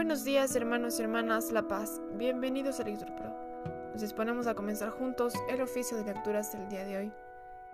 Buenos 0.00 0.24
días 0.24 0.56
hermanos 0.56 0.98
y 0.98 1.02
hermanas 1.02 1.52
La 1.52 1.68
Paz, 1.68 2.00
bienvenidos 2.14 2.80
a 2.80 2.84
Lector 2.84 3.14
Pro. 3.16 3.34
Nos 3.92 4.00
disponemos 4.00 4.46
a 4.46 4.54
comenzar 4.54 4.88
juntos 4.88 5.34
el 5.50 5.60
oficio 5.60 5.98
de 5.98 6.04
lecturas 6.04 6.52
del 6.52 6.70
día 6.70 6.86
de 6.86 6.96
hoy, 6.96 7.12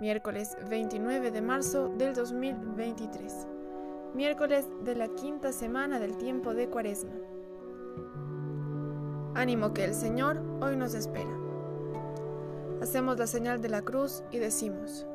miércoles 0.01 0.57
29 0.69 1.31
de 1.31 1.41
marzo 1.41 1.89
del 1.97 2.15
2023, 2.15 3.47
miércoles 4.13 4.67
de 4.83 4.97
la 4.97 5.07
quinta 5.07 5.53
semana 5.53 6.01
del 6.01 6.19
tiempo 6.19 6.53
de 6.53 6.69
Cuaresma. 6.69 7.15
Ánimo 9.37 9.73
que 9.73 9.85
el 9.85 9.95
Señor 9.95 10.43
hoy 10.61 10.77
nos 10.77 10.95
espera. 10.95 11.31
Hacemos 12.83 13.21
la 13.21 13.29
señal 13.29 13.63
de 13.63 13.69
la 13.69 13.83
cruz 13.83 14.25
y 14.33 14.39
decimos, 14.39 15.07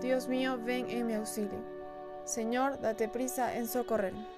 Dios 0.00 0.28
mío, 0.28 0.56
ven 0.64 0.88
en 0.88 1.08
mi 1.08 1.14
auxilio. 1.14 1.64
Señor, 2.22 2.80
date 2.80 3.08
prisa 3.08 3.56
en 3.56 3.66
socorrerme. 3.66 4.35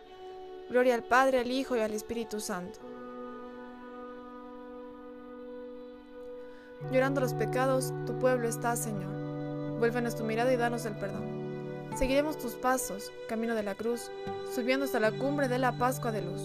Gloria 0.68 0.95
al 0.95 1.02
Padre, 1.02 1.40
al 1.40 1.50
Hijo 1.50 1.77
y 1.77 1.80
al 1.80 1.95
Espíritu 1.95 2.40
Santo. 2.40 2.78
Llorando 6.92 7.22
los 7.22 7.32
pecados, 7.32 7.95
tu 8.04 8.18
pueblo 8.18 8.46
está, 8.46 8.76
Señor. 8.76 9.10
Vuélvenos 9.78 10.14
tu 10.14 10.24
mirada 10.24 10.52
y 10.52 10.56
danos 10.56 10.84
el 10.84 10.95
perdón. 10.95 11.24
Seguiremos 11.96 12.36
tus 12.36 12.52
pasos, 12.52 13.10
camino 13.30 13.54
de 13.54 13.62
la 13.62 13.76
cruz, 13.76 14.10
subiendo 14.54 14.84
hasta 14.84 15.00
la 15.00 15.10
cumbre 15.10 15.48
de 15.48 15.59
la 15.59 15.78
Pascua 15.78 16.12
de 16.12 16.20
luz. 16.20 16.42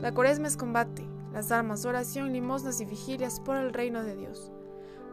La 0.00 0.14
cuaresma 0.14 0.48
es 0.48 0.56
combate, 0.56 1.06
las 1.34 1.52
armas, 1.52 1.84
oración, 1.84 2.32
limosnas 2.32 2.80
y 2.80 2.86
vigilias 2.86 3.38
por 3.38 3.56
el 3.56 3.74
reino 3.74 4.02
de 4.02 4.16
Dios. 4.16 4.50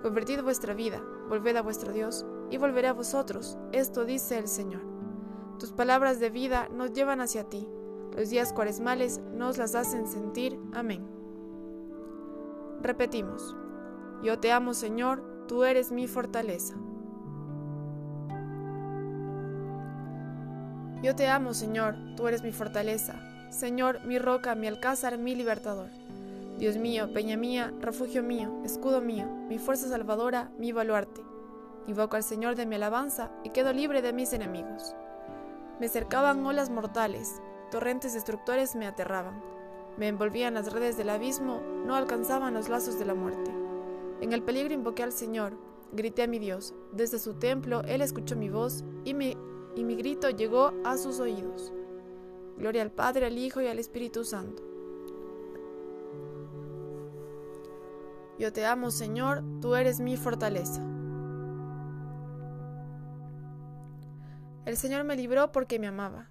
Convertid 0.02 0.42
vuestra 0.44 0.74
vida, 0.74 1.04
volved 1.28 1.58
a 1.58 1.62
vuestro 1.62 1.92
Dios, 1.92 2.26
y 2.50 2.58
volveré 2.58 2.88
a 2.88 2.94
vosotros. 2.94 3.58
Esto 3.74 4.06
dice 4.06 4.38
el 4.38 4.48
Señor. 4.48 4.82
Tus 5.60 5.72
palabras 5.74 6.22
de 6.22 6.30
vida 6.30 6.70
nos 6.70 6.94
llevan 6.94 7.20
hacia 7.20 7.44
ti 7.44 7.68
los 8.20 8.30
días 8.30 8.52
cuaresmales 8.52 9.22
nos 9.34 9.58
las 9.58 9.76
hacen 9.76 10.06
sentir. 10.06 10.60
Amén. 10.74 11.08
Repetimos. 12.82 13.56
Yo 14.22 14.40
te 14.40 14.52
amo, 14.52 14.74
Señor, 14.74 15.46
tú 15.48 15.64
eres 15.64 15.94
mi 15.94 16.06
fortaleza. 16.06 16.76
Yo 21.02 21.16
te 21.16 21.30
amo, 21.30 21.54
Señor, 21.54 21.96
tú 22.18 22.28
eres 22.28 22.44
mi 22.44 22.52
fortaleza. 22.52 23.16
Señor, 23.52 24.04
mi 24.04 24.20
roca, 24.20 24.54
mi 24.54 24.68
alcázar, 24.68 25.18
mi 25.18 25.34
libertador. 25.34 25.88
Dios 26.58 26.76
mío, 26.76 27.14
peña 27.14 27.38
mía, 27.38 27.74
refugio 27.80 28.22
mío, 28.22 28.52
escudo 28.66 29.00
mío, 29.00 29.28
mi 29.48 29.60
fuerza 29.60 29.88
salvadora, 29.88 30.52
mi 30.58 30.74
baluarte. 30.74 31.22
Invoco 31.88 32.18
al 32.18 32.24
Señor 32.24 32.56
de 32.56 32.66
mi 32.66 32.76
alabanza 32.76 33.32
y 33.46 33.52
quedo 33.52 33.72
libre 33.72 34.02
de 34.02 34.12
mis 34.12 34.34
enemigos. 34.34 34.94
Me 35.80 35.88
cercaban 35.88 36.46
olas 36.46 36.70
mortales, 36.70 37.42
Torrentes 37.72 38.14
destructores 38.14 38.76
me 38.76 38.88
aterraban. 38.88 39.42
Me 39.98 40.08
envolvían 40.08 40.54
las 40.54 40.72
redes 40.72 40.98
del 40.98 41.10
abismo, 41.10 41.62
no 41.86 41.96
alcanzaban 41.96 42.54
los 42.54 42.70
lazos 42.70 42.98
de 42.98 43.06
la 43.06 43.14
muerte. 43.14 43.52
En 44.22 44.34
el 44.34 44.42
peligro 44.42 44.74
invoqué 44.74 45.04
al 45.04 45.12
Señor, 45.12 45.54
grité 45.92 46.24
a 46.24 46.28
mi 46.28 46.40
Dios. 46.40 46.74
Desde 46.92 47.20
su 47.20 47.36
templo 47.36 47.82
Él 47.84 48.02
escuchó 48.02 48.36
mi 48.36 48.50
voz 48.50 48.84
y, 49.04 49.12
y 49.12 49.84
mi 49.84 49.96
grito 49.96 50.30
llegó 50.30 50.74
a 50.84 50.98
sus 50.98 51.20
oídos. 51.20 51.72
Gloria 52.58 52.82
al 52.82 52.92
Padre, 52.92 53.28
al 53.28 53.38
Hijo 53.38 53.62
y 53.62 53.68
al 53.68 53.80
Espíritu 53.80 54.24
Santo. 54.24 54.64
Yo 58.40 58.54
te 58.54 58.66
amo, 58.66 58.90
Señor, 58.90 59.44
tú 59.62 59.76
eres 59.76 60.00
mi 60.00 60.16
fortaleza. 60.16 60.82
El 64.66 64.78
Señor 64.78 65.04
me 65.04 65.16
libró 65.16 65.52
porque 65.52 65.78
me 65.78 65.88
amaba. 65.88 66.30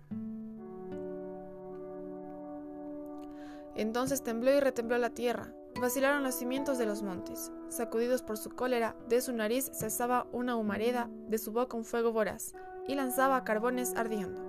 Entonces 3.79 4.25
tembló 4.25 4.51
y 4.51 4.59
retembló 4.59 4.99
la 4.99 5.11
tierra, 5.11 5.53
vacilaron 5.81 6.25
los 6.25 6.35
cimientos 6.35 6.79
de 6.79 6.87
los 6.87 7.05
montes. 7.05 7.53
Sacudidos 7.69 8.23
por 8.23 8.37
su 8.37 8.51
cólera, 8.51 8.97
de 9.09 9.21
su 9.21 9.33
nariz 9.33 9.71
cesaba 9.73 10.27
una 10.33 10.57
humareda, 10.57 11.09
de 11.29 11.39
su 11.39 11.53
boca 11.53 11.77
un 11.77 11.85
fuego 11.85 12.11
voraz, 12.11 12.55
y 12.89 12.97
lanzaba 12.97 13.45
carbones 13.45 13.95
ardiendo. 13.95 14.43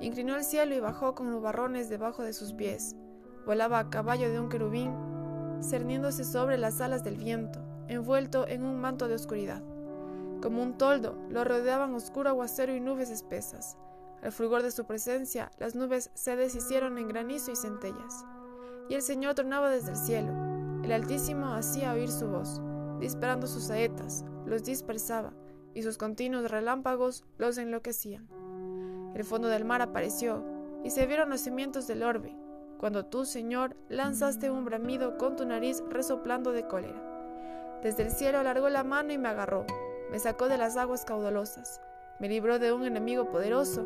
Inclinó 0.00 0.36
el 0.36 0.44
cielo 0.44 0.72
y 0.76 0.78
bajó 0.78 1.16
con 1.16 1.32
nubarrones 1.32 1.88
debajo 1.88 2.22
de 2.22 2.32
sus 2.32 2.52
pies. 2.52 2.94
Volaba 3.44 3.80
a 3.80 3.90
caballo 3.90 4.30
de 4.30 4.38
un 4.38 4.48
querubín, 4.48 4.94
cerniéndose 5.60 6.22
sobre 6.22 6.56
las 6.56 6.80
alas 6.80 7.02
del 7.02 7.16
viento, 7.16 7.58
envuelto 7.88 8.46
en 8.46 8.62
un 8.62 8.80
manto 8.80 9.08
de 9.08 9.16
oscuridad. 9.16 9.64
Como 10.40 10.62
un 10.62 10.78
toldo, 10.78 11.18
lo 11.28 11.42
rodeaban 11.42 11.92
oscuro 11.92 12.30
aguacero 12.30 12.72
y 12.72 12.78
nubes 12.78 13.10
espesas. 13.10 13.76
Al 14.22 14.30
fulgor 14.30 14.62
de 14.62 14.70
su 14.70 14.84
presencia, 14.84 15.50
las 15.58 15.74
nubes 15.74 16.12
se 16.14 16.36
deshicieron 16.36 16.98
en 16.98 17.08
granizo 17.08 17.50
y 17.50 17.56
centellas 17.56 18.24
y 18.88 18.94
el 18.94 19.02
Señor 19.02 19.34
tronaba 19.34 19.70
desde 19.70 19.90
el 19.90 19.96
cielo. 19.96 20.32
El 20.82 20.92
Altísimo 20.92 21.54
hacía 21.54 21.92
oír 21.92 22.10
su 22.10 22.28
voz, 22.28 22.60
disparando 23.00 23.46
sus 23.46 23.64
saetas, 23.64 24.24
los 24.46 24.64
dispersaba, 24.64 25.32
y 25.72 25.82
sus 25.82 25.98
continuos 25.98 26.50
relámpagos 26.50 27.24
los 27.38 27.58
enloquecían. 27.58 28.28
El 29.14 29.24
fondo 29.24 29.48
del 29.48 29.64
mar 29.64 29.82
apareció, 29.82 30.44
y 30.84 30.90
se 30.90 31.06
vieron 31.06 31.30
los 31.30 31.40
cimientos 31.40 31.86
del 31.86 32.02
orbe, 32.02 32.36
cuando 32.78 33.06
tú, 33.06 33.24
Señor, 33.24 33.76
lanzaste 33.88 34.50
un 34.50 34.64
bramido 34.64 35.16
con 35.16 35.36
tu 35.36 35.46
nariz 35.46 35.82
resoplando 35.88 36.52
de 36.52 36.66
cólera. 36.66 37.02
Desde 37.82 38.02
el 38.02 38.10
cielo 38.10 38.38
alargó 38.38 38.68
la 38.68 38.84
mano 38.84 39.12
y 39.12 39.18
me 39.18 39.28
agarró, 39.28 39.64
me 40.10 40.18
sacó 40.18 40.48
de 40.48 40.58
las 40.58 40.76
aguas 40.76 41.04
caudalosas, 41.04 41.80
me 42.20 42.28
libró 42.28 42.58
de 42.58 42.72
un 42.72 42.84
enemigo 42.84 43.30
poderoso, 43.30 43.84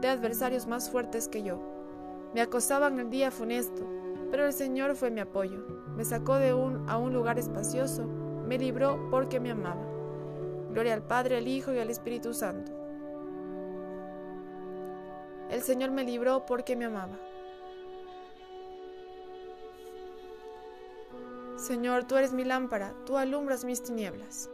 de 0.00 0.08
adversarios 0.08 0.66
más 0.66 0.90
fuertes 0.90 1.28
que 1.28 1.42
yo. 1.42 1.60
Me 2.34 2.40
acosaban 2.40 2.98
el 2.98 3.10
día 3.10 3.30
funesto, 3.30 3.86
pero 4.30 4.46
el 4.46 4.52
Señor 4.52 4.94
fue 4.94 5.10
mi 5.10 5.20
apoyo, 5.20 5.64
me 5.96 6.04
sacó 6.04 6.36
de 6.36 6.54
un 6.54 6.88
a 6.88 6.98
un 6.98 7.12
lugar 7.12 7.38
espacioso, 7.38 8.04
me 8.04 8.58
libró 8.58 9.08
porque 9.10 9.40
me 9.40 9.50
amaba. 9.50 9.84
Gloria 10.70 10.94
al 10.94 11.02
Padre, 11.02 11.38
al 11.38 11.48
Hijo 11.48 11.72
y 11.72 11.78
al 11.78 11.90
Espíritu 11.90 12.34
Santo. 12.34 12.72
El 15.50 15.62
Señor 15.62 15.90
me 15.90 16.04
libró 16.04 16.44
porque 16.46 16.76
me 16.76 16.84
amaba. 16.84 17.18
Señor, 21.56 22.04
tú 22.04 22.16
eres 22.16 22.32
mi 22.32 22.44
lámpara, 22.44 22.94
tú 23.04 23.16
alumbras 23.16 23.64
mis 23.64 23.82
tinieblas. 23.82 24.50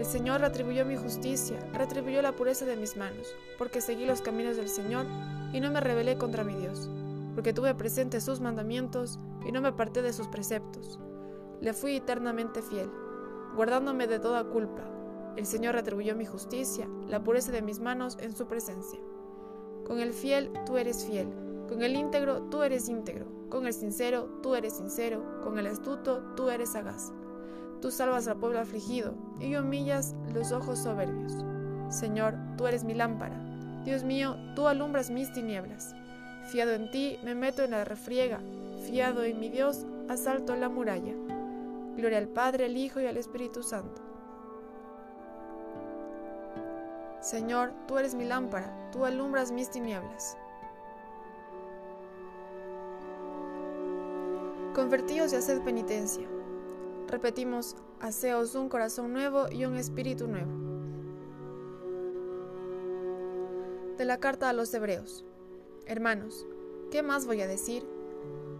El 0.00 0.06
Señor 0.06 0.40
retribuyó 0.40 0.86
mi 0.86 0.96
justicia, 0.96 1.58
retribuyó 1.74 2.22
la 2.22 2.34
pureza 2.34 2.64
de 2.64 2.74
mis 2.74 2.96
manos, 2.96 3.36
porque 3.58 3.82
seguí 3.82 4.06
los 4.06 4.22
caminos 4.22 4.56
del 4.56 4.70
Señor 4.70 5.04
y 5.52 5.60
no 5.60 5.70
me 5.70 5.78
rebelé 5.78 6.16
contra 6.16 6.42
mi 6.42 6.54
Dios, 6.54 6.88
porque 7.34 7.52
tuve 7.52 7.74
presente 7.74 8.22
sus 8.22 8.40
mandamientos 8.40 9.18
y 9.44 9.52
no 9.52 9.60
me 9.60 9.68
aparté 9.68 10.00
de 10.00 10.14
sus 10.14 10.26
preceptos. 10.26 10.98
Le 11.60 11.74
fui 11.74 11.96
eternamente 11.96 12.62
fiel, 12.62 12.90
guardándome 13.54 14.06
de 14.06 14.18
toda 14.18 14.42
culpa. 14.44 14.90
El 15.36 15.44
Señor 15.44 15.74
retribuyó 15.74 16.16
mi 16.16 16.24
justicia, 16.24 16.88
la 17.06 17.22
pureza 17.22 17.52
de 17.52 17.60
mis 17.60 17.78
manos 17.78 18.16
en 18.22 18.34
su 18.34 18.46
presencia. 18.46 19.00
Con 19.84 19.98
el 19.98 20.14
fiel 20.14 20.50
tú 20.64 20.78
eres 20.78 21.04
fiel, 21.04 21.28
con 21.68 21.82
el 21.82 21.94
íntegro 21.94 22.44
tú 22.44 22.62
eres 22.62 22.88
íntegro, 22.88 23.26
con 23.50 23.66
el 23.66 23.74
sincero 23.74 24.30
tú 24.42 24.54
eres 24.54 24.78
sincero, 24.78 25.42
con 25.44 25.58
el 25.58 25.66
astuto 25.66 26.22
tú 26.36 26.48
eres 26.48 26.70
sagaz. 26.70 27.12
Tú 27.80 27.90
salvas 27.90 28.28
al 28.28 28.38
pueblo 28.38 28.60
afligido 28.60 29.14
y 29.38 29.56
humillas 29.56 30.14
los 30.32 30.52
ojos 30.52 30.78
soberbios. 30.80 31.32
Señor, 31.88 32.34
tú 32.56 32.66
eres 32.66 32.84
mi 32.84 32.94
lámpara 32.94 33.50
Dios 33.84 34.04
mío, 34.04 34.36
tú 34.54 34.68
alumbras 34.68 35.10
mis 35.10 35.32
tinieblas. 35.32 35.94
Fiado 36.50 36.72
en 36.72 36.90
ti, 36.90 37.18
me 37.24 37.34
meto 37.34 37.62
en 37.62 37.70
la 37.70 37.84
refriega. 37.84 38.40
Fiado 38.86 39.24
en 39.24 39.40
mi 39.40 39.48
Dios, 39.48 39.86
asalto 40.08 40.54
la 40.54 40.68
muralla. 40.68 41.14
Gloria 41.96 42.18
al 42.18 42.28
Padre, 42.28 42.66
al 42.66 42.76
Hijo 42.76 43.00
y 43.00 43.06
al 43.06 43.16
Espíritu 43.16 43.62
Santo. 43.62 44.02
Señor, 47.20 47.72
tú 47.86 47.98
eres 47.98 48.14
mi 48.14 48.24
lámpara, 48.24 48.90
tú 48.92 49.04
alumbras 49.04 49.50
mis 49.50 49.70
tinieblas. 49.70 50.36
Convertíos 54.74 55.32
y 55.32 55.36
haced 55.36 55.62
penitencia. 55.62 56.26
Repetimos, 57.10 57.76
haceos 58.00 58.54
un 58.54 58.68
corazón 58.68 59.12
nuevo 59.12 59.50
y 59.50 59.64
un 59.64 59.76
espíritu 59.76 60.26
nuevo. 60.28 60.70
de 64.00 64.06
la 64.06 64.16
carta 64.18 64.48
a 64.48 64.54
los 64.54 64.72
hebreos. 64.72 65.26
Hermanos, 65.84 66.46
¿qué 66.90 67.02
más 67.02 67.26
voy 67.26 67.42
a 67.42 67.46
decir? 67.46 67.86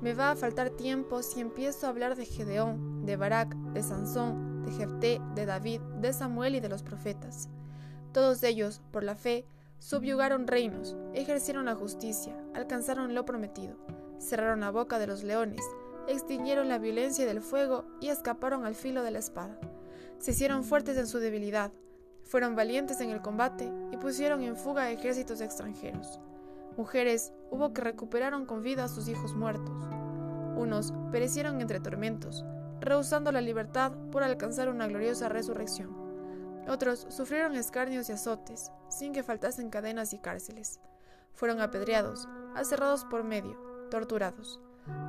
Me 0.03 0.13
va 0.13 0.33
a 0.33 0.37
faltar 0.37 0.69
tiempo 0.69 1.23
si 1.23 1.41
empiezo 1.41 1.87
a 1.87 1.89
hablar 1.89 2.15
de 2.15 2.27
Gedeón, 2.27 3.07
de 3.07 3.17
Barak, 3.17 3.55
de 3.73 3.83
Sansón, 3.83 4.63
de 4.67 4.73
Jefté, 4.73 5.19
de 5.35 5.47
David, 5.47 5.81
de 5.99 6.13
Samuel 6.13 6.57
y 6.57 6.61
de 6.61 6.69
los 6.69 6.83
profetas. 6.83 7.49
Todos 8.13 8.43
ellos, 8.43 8.83
por 8.91 9.03
la 9.03 9.15
fe, 9.15 9.47
subyugaron 9.79 10.47
reinos, 10.47 10.95
ejercieron 11.15 11.65
la 11.65 11.75
justicia, 11.75 12.37
alcanzaron 12.55 13.15
lo 13.15 13.25
prometido, 13.25 13.79
cerraron 14.19 14.61
la 14.61 14.71
boca 14.71 14.99
de 14.99 15.07
los 15.07 15.23
leones, 15.23 15.63
extinguieron 16.13 16.69
la 16.69 16.79
violencia 16.79 17.27
del 17.27 17.41
fuego 17.41 17.85
y 18.01 18.09
escaparon 18.09 18.65
al 18.65 18.75
filo 18.75 19.03
de 19.03 19.11
la 19.11 19.19
espada. 19.19 19.59
Se 20.19 20.33
hicieron 20.33 20.65
fuertes 20.65 20.97
en 20.97 21.07
su 21.07 21.19
debilidad, 21.19 21.73
fueron 22.25 22.55
valientes 22.55 23.01
en 23.01 23.11
el 23.11 23.23
combate 23.23 23.73
y 23.91 23.97
pusieron 23.97 24.43
en 24.43 24.57
fuga 24.57 24.91
ejércitos 24.91 25.41
extranjeros. 25.41 26.21
Mujeres 26.77 27.33
hubo 27.51 27.73
que 27.73 27.83
recuperaron 27.83 28.47
con 28.47 28.63
vida 28.63 28.85
a 28.85 28.89
sus 28.89 29.09
hijos 29.09 29.35
muertos. 29.35 29.85
Unos 30.57 30.93
perecieron 31.11 31.61
entre 31.61 31.81
tormentos, 31.81 32.45
rehusando 32.81 33.33
la 33.33 33.41
libertad 33.41 33.93
por 34.13 34.23
alcanzar 34.23 34.69
una 34.69 34.87
gloriosa 34.87 35.29
resurrección. 35.29 35.91
Otros 36.69 37.07
sufrieron 37.09 37.57
escarnios 37.57 38.09
y 38.09 38.13
azotes, 38.13 38.71
sin 38.89 39.13
que 39.13 39.25
faltasen 39.25 39.71
cadenas 39.71 40.13
y 40.13 40.19
cárceles. 40.19 40.81
Fueron 41.35 41.61
apedreados, 41.61 42.29
aserrados 42.55 43.05
por 43.05 43.25
medio, 43.25 43.57
torturados. 43.91 44.61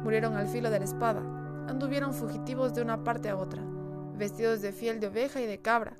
Murieron 0.03 0.35
al 0.35 0.47
filo 0.47 0.69
de 0.69 0.79
la 0.79 0.85
espada, 0.85 1.21
anduvieron 1.67 2.13
fugitivos 2.13 2.73
de 2.73 2.81
una 2.81 3.03
parte 3.03 3.29
a 3.29 3.37
otra, 3.37 3.63
vestidos 4.15 4.61
de 4.61 4.71
fiel 4.71 4.99
de 4.99 5.07
oveja 5.07 5.41
y 5.41 5.45
de 5.45 5.61
cabra, 5.61 5.95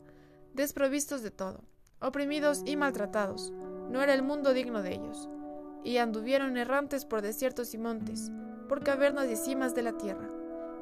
desprovistos 0.53 1.21
de 1.21 1.31
todo, 1.31 1.63
oprimidos 1.99 2.61
y 2.65 2.75
maltratados. 2.75 3.51
No 3.89 4.01
era 4.01 4.13
el 4.13 4.23
mundo 4.23 4.53
digno 4.53 4.81
de 4.81 4.93
ellos. 4.93 5.29
Y 5.83 5.97
anduvieron 5.97 6.57
errantes 6.57 7.05
por 7.05 7.21
desiertos 7.21 7.73
y 7.73 7.77
montes, 7.77 8.31
por 8.69 8.83
cavernas 8.83 9.27
y 9.29 9.35
cimas 9.35 9.73
de 9.73 9.81
la 9.81 9.93
tierra. 9.93 10.29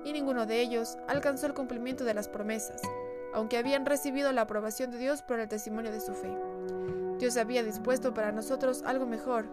Y 0.03 0.13
ninguno 0.13 0.45
de 0.45 0.61
ellos 0.61 0.97
alcanzó 1.07 1.45
el 1.45 1.53
cumplimiento 1.53 2.03
de 2.03 2.13
las 2.13 2.27
promesas, 2.27 2.81
aunque 3.33 3.57
habían 3.57 3.85
recibido 3.85 4.31
la 4.31 4.41
aprobación 4.41 4.91
de 4.91 4.97
Dios 4.97 5.21
por 5.21 5.39
el 5.39 5.47
testimonio 5.47 5.91
de 5.91 6.01
su 6.01 6.13
fe. 6.13 6.29
Dios 7.17 7.37
había 7.37 7.63
dispuesto 7.63 8.13
para 8.13 8.31
nosotros 8.31 8.83
algo 8.85 9.05
mejor, 9.05 9.45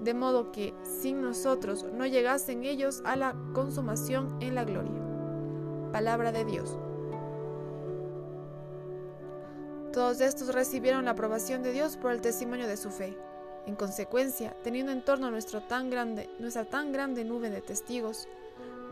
de 0.00 0.14
modo 0.14 0.52
que 0.52 0.74
sin 0.82 1.22
nosotros 1.22 1.84
no 1.92 2.06
llegasen 2.06 2.64
ellos 2.64 3.02
a 3.04 3.16
la 3.16 3.34
consumación 3.52 4.36
en 4.40 4.54
la 4.54 4.64
gloria. 4.64 5.00
Palabra 5.92 6.32
de 6.32 6.44
Dios. 6.44 6.78
Todos 9.92 10.20
estos 10.20 10.52
recibieron 10.52 11.04
la 11.04 11.12
aprobación 11.12 11.62
de 11.62 11.72
Dios 11.72 11.96
por 11.96 12.10
el 12.10 12.20
testimonio 12.20 12.66
de 12.66 12.76
su 12.76 12.90
fe. 12.90 13.16
En 13.66 13.76
consecuencia, 13.76 14.56
teniendo 14.62 14.92
en 14.92 15.04
torno 15.04 15.30
nuestro 15.30 15.62
tan 15.62 15.88
grande, 15.88 16.28
nuestra 16.38 16.64
tan 16.64 16.92
grande 16.92 17.24
nube 17.24 17.48
de 17.48 17.62
testigos, 17.62 18.28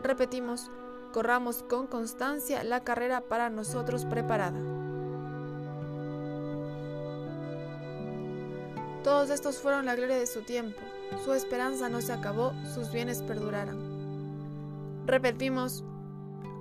repetimos, 0.01 0.71
corramos 1.11 1.61
con 1.63 1.87
constancia 1.87 2.63
la 2.63 2.83
carrera 2.83 3.21
para 3.21 3.49
nosotros 3.49 4.05
preparada. 4.05 4.72
Todos 9.03 9.29
estos 9.29 9.57
fueron 9.57 9.85
la 9.85 9.95
gloria 9.95 10.17
de 10.17 10.25
su 10.25 10.43
tiempo, 10.43 10.79
su 11.25 11.33
esperanza 11.33 11.89
no 11.89 11.99
se 11.99 12.13
acabó, 12.13 12.53
sus 12.73 12.89
bienes 12.91 13.21
perdurarán. 13.21 13.77
Repetimos, 15.05 15.83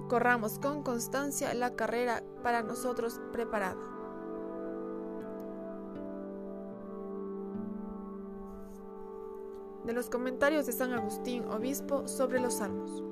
corramos 0.08 0.58
con 0.58 0.82
constancia 0.82 1.54
la 1.54 1.76
carrera 1.76 2.24
para 2.42 2.62
nosotros 2.62 3.20
preparada. 3.32 3.80
De 9.84 9.92
los 9.92 10.10
comentarios 10.10 10.66
de 10.66 10.72
San 10.72 10.92
Agustín, 10.92 11.44
obispo, 11.44 12.08
sobre 12.08 12.40
los 12.40 12.54
salmos. 12.54 13.04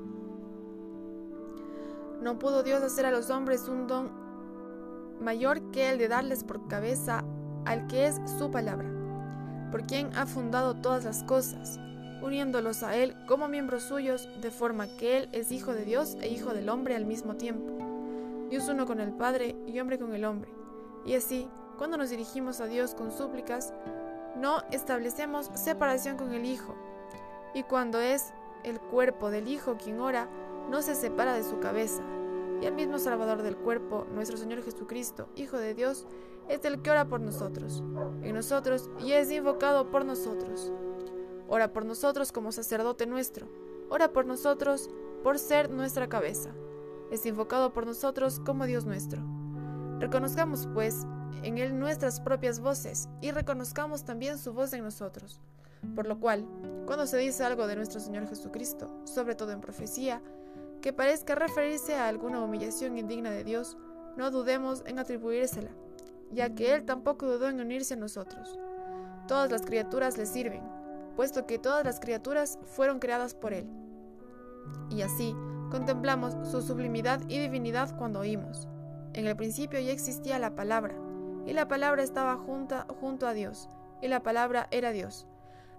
No 2.21 2.39
pudo 2.39 2.65
Dios 2.65 2.83
hacer 2.83 3.07
a 3.07 3.13
los 3.13 3.31
hombres 3.31 3.69
un 3.69 3.87
don 3.87 4.11
mayor 5.21 5.71
que 5.71 5.89
el 5.89 5.99
de 5.99 6.09
darles 6.09 6.43
por 6.43 6.67
cabeza 6.67 7.25
al 7.65 7.87
que 7.87 8.07
es 8.07 8.21
su 8.39 8.51
palabra, 8.51 8.91
por 9.71 9.87
quien 9.87 10.15
ha 10.17 10.27
fundado 10.27 10.75
todas 10.75 11.05
las 11.05 11.23
cosas, 11.25 11.79
uniéndolos 12.23 12.83
a 12.83 12.97
Él 12.97 13.15
como 13.27 13.49
miembros 13.49 13.85
suyos, 13.85 14.29
de 14.41 14.51
forma 14.51 14.87
que 14.99 15.19
Él 15.19 15.29
es 15.33 15.53
hijo 15.53 15.73
de 15.75 15.85
Dios 15.85 16.17
e 16.21 16.29
hijo 16.29 16.53
del 16.53 16.69
hombre 16.69 16.97
al 16.97 17.07
mismo 17.07 17.37
tiempo. 17.37 17.79
Dios 18.51 18.69
uno 18.69 18.87
con 18.87 19.01
el 19.01 19.13
Padre 19.13 19.55
y 19.67 19.79
hombre 19.79 19.99
con 19.99 20.15
el 20.15 20.25
hombre. 20.25 20.51
Y 21.07 21.15
así, 21.15 21.49
cuando 21.79 21.97
nos 21.97 22.11
dirigimos 22.11 22.61
a 22.61 22.67
Dios 22.67 22.95
con 22.95 23.13
súplicas, 23.13 23.73
no 24.37 24.63
establecemos 24.71 25.51
separación 25.55 26.17
con 26.17 26.35
el 26.35 26.45
Hijo. 26.45 26.75
Y 27.55 27.63
cuando 27.63 28.01
es 28.01 28.33
el 28.65 28.81
cuerpo 28.81 29.31
del 29.31 29.49
Hijo 29.49 29.77
quien 29.77 30.01
ora, 30.01 30.29
no 30.69 30.83
se 30.83 30.95
separa 30.95 31.35
de 31.35 31.45
su 31.45 31.61
cabeza. 31.61 32.03
Y 32.61 32.67
el 32.67 32.75
mismo 32.75 32.99
Salvador 32.99 33.43
del 33.43 33.57
cuerpo, 33.57 34.07
nuestro 34.13 34.37
Señor 34.37 34.63
Jesucristo, 34.63 35.29
Hijo 35.37 35.57
de 35.57 35.75
Dios, 35.75 36.07
es 36.51 36.65
el 36.65 36.83
que 36.83 36.91
ora 36.91 37.07
por 37.07 37.21
nosotros, 37.21 37.83
en 38.23 38.35
nosotros 38.35 38.91
y 38.99 39.13
es 39.13 39.31
invocado 39.31 39.89
por 39.91 40.05
nosotros. 40.05 40.73
Ora 41.49 41.73
por 41.73 41.85
nosotros 41.85 42.33
como 42.33 42.51
sacerdote 42.51 43.07
nuestro, 43.07 43.49
ora 43.89 44.13
por 44.13 44.27
nosotros 44.27 44.91
por 45.23 45.39
ser 45.39 45.71
nuestra 45.71 46.09
cabeza. 46.09 46.51
Es 47.13 47.25
invocado 47.25 47.73
por 47.73 47.87
nosotros 47.87 48.41
como 48.45 48.67
Dios 48.67 48.85
nuestro. 48.85 49.23
Reconozcamos, 50.01 50.69
pues, 50.75 51.07
en 51.45 51.59
Él 51.59 51.79
nuestras 51.79 52.21
propias 52.21 52.59
voces 52.59 53.09
y 53.21 53.31
reconozcamos 53.31 54.05
también 54.05 54.37
su 54.37 54.53
voz 54.53 54.73
en 54.73 54.83
nosotros. 54.83 55.41
Por 55.95 56.07
lo 56.07 56.19
cual, 56.19 56.47
cuando 56.85 57.07
se 57.07 57.17
dice 57.19 57.45
algo 57.45 57.69
de 57.69 57.77
nuestro 57.77 58.01
Señor 58.01 58.29
Jesucristo, 58.29 58.91
sobre 59.05 59.37
todo 59.37 59.53
en 59.53 59.61
profecía, 59.61 60.21
que 60.83 60.93
parezca 60.93 61.37
referirse 61.37 61.95
a 61.95 62.09
alguna 62.09 62.43
humillación 62.43 62.99
indigna 62.99 63.31
de 63.31 63.45
Dios, 63.45 63.77
no 64.17 64.31
dudemos 64.31 64.83
en 64.87 64.99
atribuírsela, 64.99 65.71
ya 66.31 66.55
que 66.55 66.75
Él 66.75 66.85
tampoco 66.85 67.27
dudó 67.27 67.49
en 67.49 67.61
unirse 67.61 67.95
a 67.95 67.99
nosotros. 67.99 68.59
Todas 69.27 69.51
las 69.51 69.63
criaturas 69.63 70.17
le 70.19 70.27
sirven, 70.27 70.63
puesto 71.17 71.47
que 71.47 71.59
todas 71.59 71.85
las 71.85 72.01
criaturas 72.01 72.59
fueron 72.63 72.99
creadas 72.99 73.35
por 73.35 73.53
Él. 73.53 73.69
Y 74.91 75.03
así 75.03 75.35
contemplamos 75.71 76.37
su 76.51 76.63
sublimidad 76.63 77.21
y 77.29 77.39
divinidad 77.39 77.97
cuando 77.97 78.21
oímos. 78.21 78.69
En 79.13 79.27
el 79.27 79.37
principio 79.37 79.81
ya 79.81 79.93
existía 79.93 80.39
la 80.39 80.55
palabra, 80.55 80.95
y 81.47 81.53
la 81.53 81.69
palabra 81.69 82.03
estaba 82.03 82.37
junta, 82.37 82.87
junto 83.01 83.27
a 83.27 83.33
Dios, 83.33 83.69
y 84.03 84.09
la 84.09 84.23
palabra 84.23 84.69
era 84.71 84.93
Dios. 84.93 85.27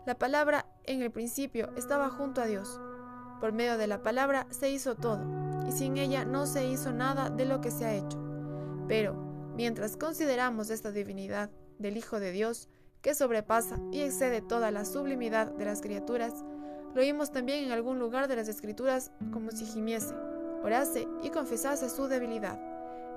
La 0.06 0.16
palabra 0.16 0.66
en 0.84 1.02
el 1.02 1.12
principio 1.12 1.70
estaba 1.78 2.10
junto 2.10 2.42
a 2.42 2.46
Dios. 2.46 2.80
Por 3.40 3.54
medio 3.54 3.78
de 3.78 3.88
la 3.88 4.02
palabra 4.02 4.48
se 4.50 4.70
hizo 4.70 4.96
todo, 4.96 5.22
y 5.68 5.72
sin 5.72 5.98
ella 5.98 6.26
no 6.26 6.46
se 6.46 6.68
hizo 6.68 6.92
nada 6.92 7.30
de 7.30 7.46
lo 7.46 7.62
que 7.62 7.72
se 7.72 7.86
ha 7.86 7.94
hecho. 7.94 8.20
Pero, 8.88 9.31
mientras 9.56 9.98
consideramos 9.98 10.70
esta 10.70 10.92
divinidad 10.92 11.50
del 11.80 11.98
Hijo 11.98 12.20
de 12.20 12.32
Dios, 12.32 12.70
que 13.02 13.16
sobrepasa 13.16 13.80
y 13.92 14.02
excede 14.02 14.42
toda 14.42 14.72
la 14.72 14.86
sublimidad 14.86 15.48
de 15.52 15.66
las 15.66 15.82
criaturas, 15.82 16.34
lo 16.94 17.02
oímos 17.02 17.32
también 17.32 17.66
en 17.66 17.72
algún 17.72 18.00
lugar 18.00 18.28
de 18.28 18.36
las 18.36 18.48
Escrituras 18.48 19.12
como 19.32 19.52
si 19.52 19.66
gimiese, 19.66 20.14
orase 20.64 21.08
y 21.24 21.30
confesase 21.30 21.90
su 21.90 22.08
debilidad. 22.08 22.60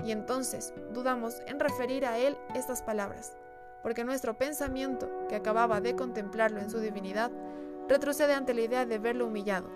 Y 0.04 0.12
entonces 0.12 0.72
dudamos 0.92 1.40
en 1.46 1.60
referir 1.60 2.06
a 2.06 2.18
él 2.18 2.36
estas 2.54 2.82
palabras, 2.82 3.36
porque 3.82 4.04
nuestro 4.04 4.36
pensamiento, 4.36 5.10
que 5.28 5.36
acababa 5.36 5.80
de 5.80 5.94
contemplarlo 5.94 6.60
en 6.60 6.70
su 6.70 6.78
divinidad, 6.78 7.30
retrocede 7.88 8.32
ante 8.32 8.54
la 8.54 8.62
idea 8.62 8.86
de 8.86 8.98
verlo 8.98 9.26
humillado, 9.26 9.70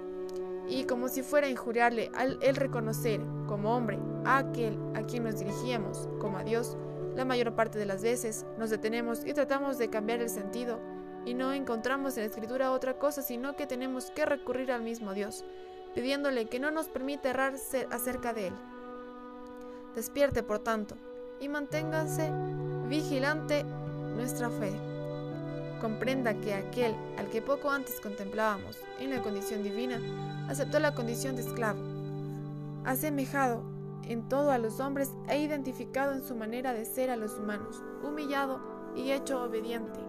y 0.68 0.84
como 0.84 1.08
si 1.08 1.22
fuera 1.22 1.46
a 1.46 1.50
injuriarle 1.50 2.10
al 2.14 2.38
reconocer 2.56 3.20
como 3.46 3.76
hombre 3.76 3.98
a 4.28 4.38
aquel 4.38 4.78
a 4.94 5.02
quien 5.02 5.24
nos 5.24 5.38
dirigíamos 5.38 6.06
como 6.20 6.36
a 6.36 6.44
Dios, 6.44 6.76
la 7.16 7.24
mayor 7.24 7.54
parte 7.54 7.78
de 7.78 7.86
las 7.86 8.02
veces 8.02 8.44
nos 8.58 8.68
detenemos 8.68 9.24
y 9.24 9.32
tratamos 9.32 9.78
de 9.78 9.88
cambiar 9.88 10.20
el 10.20 10.28
sentido 10.28 10.78
y 11.24 11.32
no 11.32 11.54
encontramos 11.54 12.16
en 12.16 12.24
la 12.24 12.28
escritura 12.28 12.72
otra 12.72 12.98
cosa 12.98 13.22
sino 13.22 13.56
que 13.56 13.66
tenemos 13.66 14.10
que 14.10 14.26
recurrir 14.26 14.70
al 14.70 14.82
mismo 14.82 15.14
Dios, 15.14 15.46
pidiéndole 15.94 16.46
que 16.46 16.60
no 16.60 16.70
nos 16.70 16.88
permita 16.88 17.30
errar 17.30 17.54
acerca 17.90 18.34
de 18.34 18.48
Él. 18.48 18.54
Despierte, 19.94 20.42
por 20.42 20.58
tanto, 20.58 20.94
y 21.40 21.48
manténgase 21.48 22.30
vigilante 22.86 23.64
nuestra 23.64 24.50
fe. 24.50 24.72
Comprenda 25.80 26.34
que 26.34 26.52
aquel 26.52 26.94
al 27.16 27.30
que 27.30 27.40
poco 27.40 27.70
antes 27.70 27.98
contemplábamos 28.00 28.76
en 29.00 29.10
la 29.10 29.22
condición 29.22 29.62
divina, 29.62 29.98
aceptó 30.48 30.78
la 30.80 30.94
condición 30.94 31.34
de 31.34 31.42
esclavo, 31.42 31.80
asemejado 32.84 33.77
en 34.04 34.28
todo 34.28 34.50
a 34.50 34.58
los 34.58 34.80
hombres 34.80 35.12
e 35.28 35.40
identificado 35.40 36.12
en 36.12 36.22
su 36.22 36.34
manera 36.34 36.72
de 36.72 36.84
ser 36.84 37.10
a 37.10 37.16
los 37.16 37.38
humanos, 37.38 37.82
humillado 38.02 38.60
y 38.94 39.12
hecho 39.12 39.42
obediente 39.42 40.00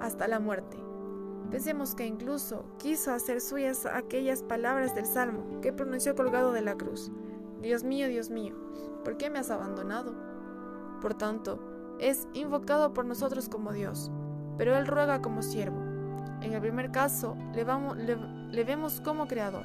hasta 0.00 0.28
la 0.28 0.40
muerte. 0.40 0.76
Pensemos 1.50 1.94
que 1.94 2.06
incluso 2.06 2.64
quiso 2.78 3.12
hacer 3.12 3.40
suyas 3.40 3.86
aquellas 3.86 4.42
palabras 4.42 4.94
del 4.94 5.06
Salmo 5.06 5.60
que 5.60 5.72
pronunció 5.72 6.14
colgado 6.14 6.52
de 6.52 6.62
la 6.62 6.76
cruz. 6.76 7.10
Dios 7.60 7.84
mío, 7.84 8.08
Dios 8.08 8.30
mío, 8.30 8.54
¿por 9.04 9.16
qué 9.16 9.30
me 9.30 9.38
has 9.38 9.50
abandonado? 9.50 10.14
Por 11.00 11.14
tanto, 11.14 11.58
es 11.98 12.26
invocado 12.32 12.92
por 12.94 13.04
nosotros 13.04 13.48
como 13.48 13.72
Dios, 13.72 14.10
pero 14.56 14.76
Él 14.76 14.86
ruega 14.86 15.20
como 15.20 15.42
siervo. 15.42 15.78
En 16.40 16.54
el 16.54 16.60
primer 16.60 16.90
caso, 16.90 17.36
le, 17.54 18.16
le, 18.50 18.64
vemos 18.64 19.00
como 19.00 19.28
creador, 19.28 19.64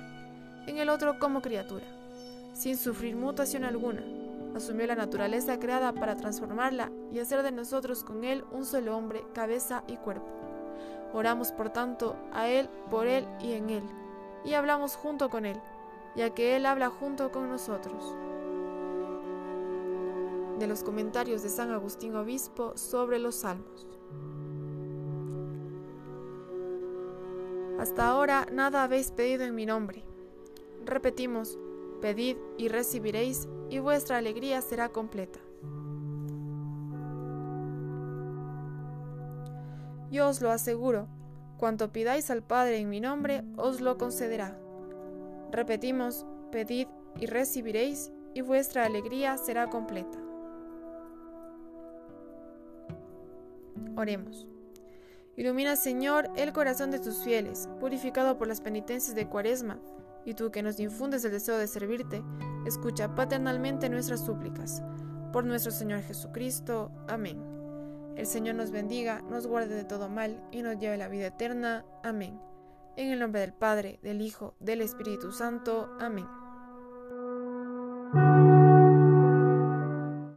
en 0.68 0.78
el 0.78 0.90
otro 0.90 1.18
como 1.20 1.42
criatura, 1.42 1.86
sin 2.58 2.76
sufrir 2.76 3.16
mutación 3.16 3.64
alguna. 3.64 4.04
Asumió 4.56 4.88
la 4.88 4.96
naturaleza 4.96 5.60
creada 5.60 5.94
para 5.94 6.16
transformarla 6.16 6.92
y 7.12 7.20
hacer 7.20 7.44
de 7.44 7.52
nosotros 7.52 8.04
con 8.04 8.24
Él 8.24 8.44
un 8.52 8.66
solo 8.66 8.98
hombre, 8.98 9.24
cabeza 9.34 9.84
y 9.88 9.98
cuerpo. 9.98 10.28
Oramos 11.14 11.52
por 11.52 11.70
tanto 11.70 12.16
a 12.34 12.50
Él, 12.50 12.68
por 12.90 13.06
Él 13.06 13.28
y 13.40 13.54
en 13.54 13.70
Él, 13.70 13.84
y 14.44 14.56
hablamos 14.56 14.96
junto 14.96 15.30
con 15.30 15.46
Él, 15.46 15.62
ya 16.16 16.32
que 16.32 16.56
Él 16.56 16.66
habla 16.66 16.90
junto 16.90 17.32
con 17.32 17.48
nosotros. 17.48 18.16
De 20.58 20.66
los 20.66 20.84
comentarios 20.84 21.44
de 21.44 21.50
San 21.50 21.70
Agustín 21.72 22.16
Obispo 22.16 22.76
sobre 22.76 23.20
los 23.20 23.36
Salmos. 23.36 23.86
Hasta 27.80 28.08
ahora 28.08 28.48
nada 28.52 28.82
habéis 28.82 29.12
pedido 29.12 29.44
en 29.44 29.54
mi 29.54 29.68
nombre. 29.68 30.04
Repetimos, 30.84 31.60
pedid 32.00 32.38
y 32.58 32.68
recibiréis, 32.68 33.48
y 33.70 33.80
vuestra 33.80 34.18
alegría 34.18 34.62
será 34.62 34.90
completa. 34.90 35.40
Yo 40.10 40.30
os 40.30 40.42
lo 40.42 40.52
aseguro, 40.52 41.08
cuanto 41.58 41.92
pidáis 41.92 42.30
al 42.30 42.44
Padre 42.44 42.78
en 42.78 42.90
mi 42.90 43.02
nombre, 43.02 43.44
os 43.58 43.82
lo 43.82 43.98
concederá. 43.98 44.58
Repetimos, 45.52 46.26
pedid 46.52 46.88
y 47.20 47.26
recibiréis, 47.26 48.12
y 48.34 48.42
vuestra 48.42 48.86
alegría 48.86 49.38
será 49.38 49.70
completa. 49.70 50.20
Oremos. 53.96 54.48
Ilumina, 55.36 55.76
Señor, 55.76 56.30
el 56.36 56.54
corazón 56.54 56.92
de 56.92 57.00
tus 57.00 57.24
fieles, 57.24 57.68
purificado 57.80 58.38
por 58.38 58.48
las 58.48 58.62
penitencias 58.62 59.16
de 59.16 59.28
Cuaresma, 59.28 59.80
y 60.28 60.34
tú 60.34 60.52
que 60.52 60.62
nos 60.62 60.78
infundes 60.82 61.24
el 61.24 61.32
deseo 61.32 61.58
de 61.58 61.68
servirte, 61.68 62.22
escucha 62.66 63.16
paternalmente 63.16 63.88
nuestras 63.88 64.26
súplicas. 64.26 64.84
Por 65.32 65.46
nuestro 65.46 65.72
Señor 65.72 66.02
Jesucristo. 66.02 66.92
Amén. 67.08 67.42
El 68.18 68.26
Señor 68.26 68.56
nos 68.56 68.72
bendiga, 68.72 69.22
nos 69.30 69.48
guarde 69.48 69.74
de 69.74 69.86
todo 69.86 70.10
mal 70.10 70.44
y 70.52 70.64
nos 70.64 70.78
lleve 70.80 70.96
a 70.96 70.98
la 70.98 71.08
vida 71.08 71.28
eterna. 71.28 71.86
Amén. 72.04 72.42
En 72.98 73.10
el 73.10 73.20
nombre 73.20 73.40
del 73.40 73.54
Padre, 73.54 74.00
del 74.04 74.22
Hijo, 74.22 74.54
del 74.60 74.82
Espíritu 74.82 75.32
Santo. 75.32 75.96
Amén. 75.98 76.47